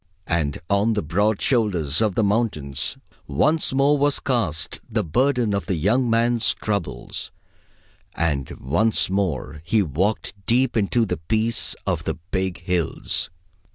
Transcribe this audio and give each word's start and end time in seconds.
And 0.25 0.57
on 0.67 0.93
the 0.93 1.03
broad 1.03 1.39
shoulders 1.43 2.01
of 2.01 2.15
the 2.15 2.23
mountains 2.23 2.97
once 3.27 3.71
more 3.71 3.99
was 3.99 4.19
cast 4.19 4.81
the 4.89 5.03
burden 5.03 5.53
of 5.53 5.67
the 5.67 5.75
young 5.75 6.09
man's 6.09 6.55
troubles, 6.55 7.29
and 8.15 8.49
once 8.59 9.11
more 9.11 9.61
he 9.63 9.83
walked 9.83 10.33
deep 10.47 10.75
into 10.75 11.05
the 11.05 11.17
peace 11.17 11.75
of 11.85 12.05
the 12.05 12.15
big 12.15 12.61
hills. 12.61 13.29